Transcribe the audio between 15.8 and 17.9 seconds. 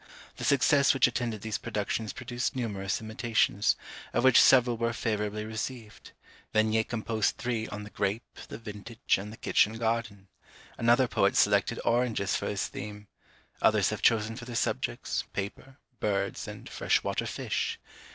Birds, and fresh water Fish.